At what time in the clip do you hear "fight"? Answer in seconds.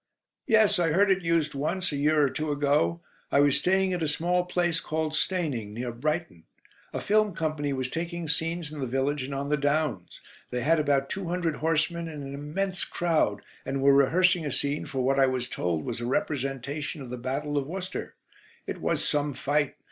19.35-19.75